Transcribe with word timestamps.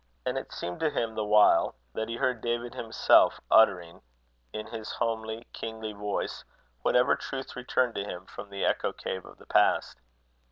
And 0.25 0.35
it 0.35 0.51
seemed 0.51 0.79
to 0.79 0.89
him 0.89 1.13
the 1.13 1.23
while, 1.23 1.75
that 1.93 2.09
he 2.09 2.15
heard 2.15 2.41
David 2.41 2.73
himself 2.73 3.39
uttering, 3.51 4.01
in 4.51 4.65
his 4.65 4.93
homely, 4.93 5.45
kingly 5.53 5.93
voice, 5.93 6.43
whatever 6.81 7.15
truth 7.15 7.55
returned 7.55 7.93
to 7.93 8.03
him 8.03 8.25
from 8.25 8.49
the 8.49 8.65
echo 8.65 8.93
cave 8.93 9.25
of 9.25 9.37
the 9.37 9.45
past. 9.45 9.99